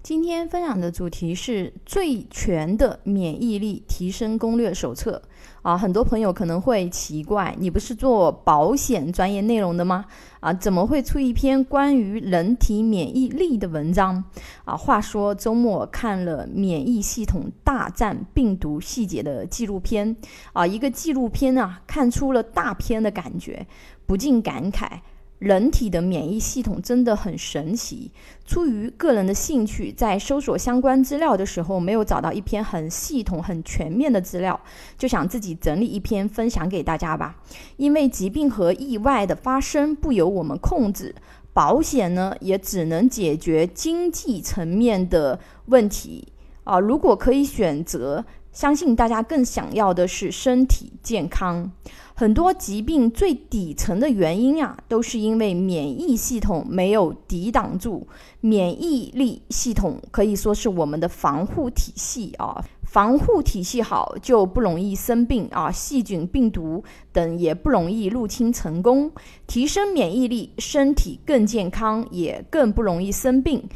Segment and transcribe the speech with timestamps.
[0.00, 5.20] 今天分享的主题是最全的免疫力提升攻略手册
[5.60, 5.76] 啊！
[5.76, 10.06] 很多朋友可能会奇怪，你不是做保险专业内容的吗？
[10.40, 14.24] 啊，怎么会出一篇关于人体免疫力的文章？
[14.64, 20.16] 啊，话说周末看了《免疫系统大战病毒细节》的纪录片
[20.54, 23.66] 啊，一个纪录片啊，看出了大片的感觉，
[24.06, 25.00] 不禁感慨。
[25.38, 28.10] 人体的免疫系统真的很神奇。
[28.44, 34.60] 出于个人的兴趣，在搜索相关资料的时候，没有找到一篇很系统、很全面的资料，
[34.96, 37.36] 就想自己整理一篇分享给大家吧。
[37.76, 41.14] 因为疾病和意外的发生不由我们控制，
[41.52, 46.26] 保险呢也只能解决经济层面的问题
[46.64, 46.80] 啊。
[46.80, 48.24] 如果可以选择，
[48.58, 51.70] 相信大家更想要的是身体健康。
[52.12, 58.04] 很多疾病最底层的原因啊，都是因为免疫系统没有抵挡住。
[58.40, 69.08] 免疫力系统可以说是我们的防护体系啊，防护体系好就不容易生病啊，细菌、病毒等也不容易入侵成功。
[69.46, 73.68] 提升免疫力，身体更健康，也更不容易生病。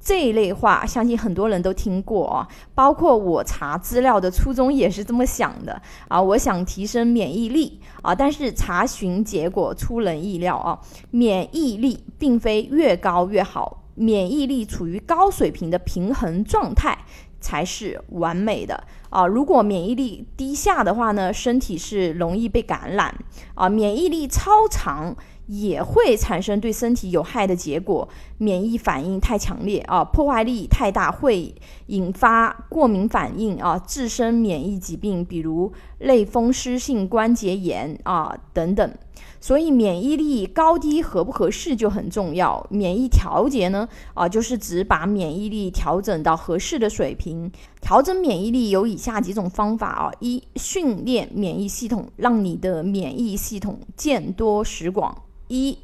[0.00, 6.20] 这一类话，相信很多人都听过啊，包括我查资料的初衷也是这么想的啊。
[6.20, 10.78] 我想提升免疫力啊，但是查询结果出人意料啊，
[11.10, 16.96] 免疫力并非越高越好，免疫力处于高水平的平衡状态
[17.40, 19.26] 才是完美的啊。
[19.26, 23.14] 如果免疫力低下的话呢，身体是容易被感染
[23.54, 23.68] 啊。
[23.68, 25.16] 免疫力超常。
[25.48, 31.54] 也会产生对身体有害的结果，免疫反应太强烈啊，破坏力太大，会
[31.86, 38.94] 引发过敏反应啊，自身免疫疾病，比如类风湿性关节炎啊等等。
[39.40, 42.66] 所以免疫力高低合不合适就很重要。
[42.68, 47.50] 免疫调节呢啊，就是指把免疫力调整到合适的水平。
[47.88, 55.22] 调整免疫力有以下几种方法啊：一、训练免疫系统，让你的免疫系统见多识广。
[55.46, 55.78] 一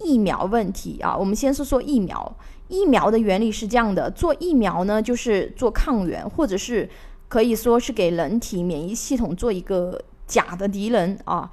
[0.00, 2.36] 疫苗问题啊，我们先说说疫苗。
[2.66, 6.90] 疫苗的原理是这样的：做疫苗呢，就是做抗原，或者是
[7.28, 11.52] 可以说是给人体免疫系统做一个假的敌人啊。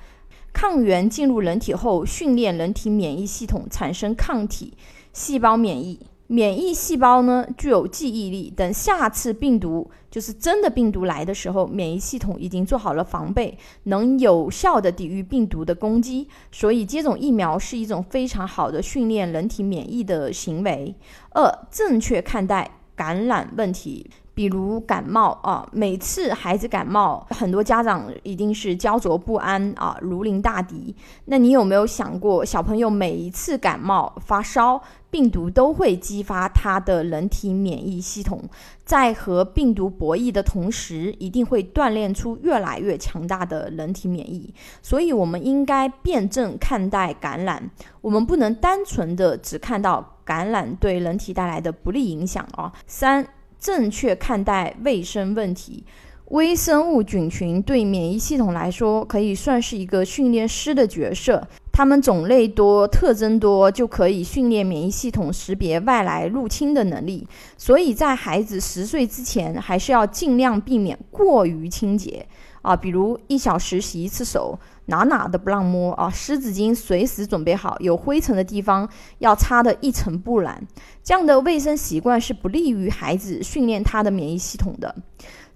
[0.52, 4.74] 抗原进入人体后，训练人体免疫系统产生抗体，
[5.14, 6.00] 细胞免疫。
[6.28, 16.28] 免疫细胞呢具有记忆力，等下次病毒就是真的病毒来的时候，免疫系统已经做好了防备，能有效的抵御病毒的攻击。
[16.52, 20.94] 所以接种疫苗是一种非常好的训练人体免疫的行为。
[21.32, 24.10] 二，正确看待感染问题。
[24.38, 30.96] 比如感冒啊，每次孩子感冒，很多家长一定是焦灼不安啊，如临大敌。
[31.26, 38.40] 那你有没有想过，小朋友每一次感冒发烧，病毒都会激发他的人体免疫系统，
[38.86, 44.54] 在和病毒博弈的同时，一定会锻炼出越来越强大的人体免疫。
[44.84, 47.72] 所以，我们应该辩证看待感染，
[48.02, 52.72] 我们不能单纯的只看到感染对人体带来的不利影响啊。
[52.86, 53.28] 三。
[53.60, 55.84] 正确看待卫生问题，
[56.30, 61.48] 微生物菌群对免疫系统来说可以算是一个训练师的角色。
[61.72, 67.28] 它们种类多、特征多，就可以训练免疫系统识别外来入侵的能力。
[67.56, 72.26] 所以在孩子十岁之前，还是要尽量避免过于清洁
[72.64, 74.58] 啊，比如一小时洗一次手。
[74.88, 76.10] 哪哪都不让摸啊！
[76.10, 78.90] 湿纸巾随时准备好，有灰尘的地方
[79.20, 80.66] 要擦得一尘不染。
[81.04, 84.96] 这样的卫生习惯是不利于孩子训练他的免疫系统的。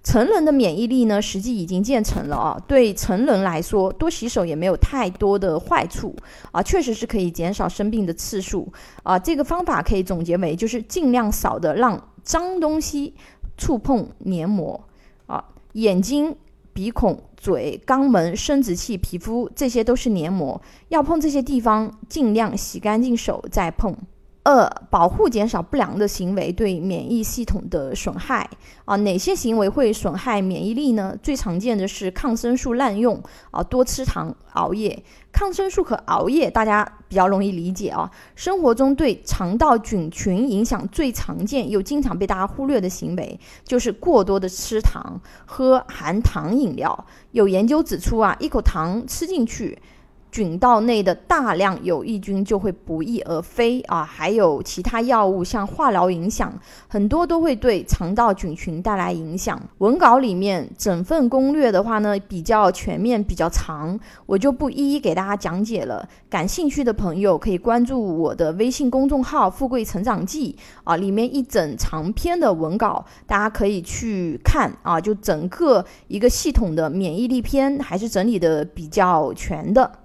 [0.04, 2.60] 成人的免疫力呢，实际已经建成了啊。
[2.66, 6.14] 对成人来说，多洗手也没有太多的坏处
[6.50, 8.70] 啊，确实是可以减少生病的次数
[9.02, 9.18] 啊。
[9.18, 13.14] 这个方法可以总结为，就是尽量少的让脏东西
[13.56, 14.88] 触碰黏膜
[15.26, 15.42] 啊，
[15.72, 16.36] 眼睛。
[16.72, 23.96] 鼻孔、嘴、肛门、生殖器、皮肤，这些都是黏膜，要碰这些地方，尽量洗干净手再碰。
[24.44, 28.50] 二、保护减少不良的行为对免疫系统的损害
[28.84, 31.16] 啊，哪些行为会损害免疫力呢？
[31.22, 33.22] 最常见的是抗生素滥用
[33.52, 35.00] 啊，多吃糖、熬夜。
[35.42, 47.06] 抗生素和熬夜大家比较容易理解啊，生活中对肠道菌群影响最常见又经常被大家忽略的行为，就是过多的吃糖、喝含糖饮料。
[47.32, 49.76] 有研究指出啊，一口糖吃进去。
[50.32, 56.52] 菌道内的大量有益菌就会不翼而飞啊，还有其他药物像化疗影响，
[56.88, 59.60] 很多都会对肠道菌群带来影响。
[59.78, 66.08] 文稿里面整份攻略的话呢，比较全面，比较长，我就不一一给大家讲解了。
[66.30, 79.98] 感兴趣的朋友可以关注我的微信公众号“富贵成长记”啊，里面一整长篇的文稿，大家可以去看啊，就整个一个系统的免疫力篇，还是整理的比较全的。